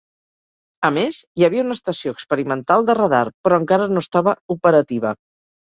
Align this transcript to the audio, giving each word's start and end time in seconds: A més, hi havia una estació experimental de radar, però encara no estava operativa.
A 0.87 0.89
més, 0.95 1.19
hi 1.41 1.45
havia 1.47 1.65
una 1.67 1.77
estació 1.79 2.15
experimental 2.17 2.89
de 2.89 2.97
radar, 3.01 3.23
però 3.49 3.63
encara 3.65 3.89
no 3.93 4.07
estava 4.07 4.35
operativa. 4.57 5.17